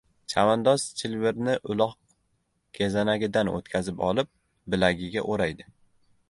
[0.33, 1.93] Chavandoz chilvirni uloq
[2.79, 4.33] kezanagidan o‘tkazib olib,
[4.77, 5.71] bilagiga o‘raydi.